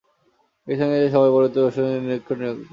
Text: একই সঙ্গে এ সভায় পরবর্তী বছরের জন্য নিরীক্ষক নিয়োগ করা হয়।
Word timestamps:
একই 0.67 0.77
সঙ্গে 0.79 0.97
এ 0.97 1.07
সভায় 1.13 1.33
পরবর্তী 1.35 1.59
বছরের 1.59 1.87
জন্য 1.87 2.03
নিরীক্ষক 2.03 2.37
নিয়োগ 2.37 2.55
করা 2.55 2.59
হয়। 2.59 2.69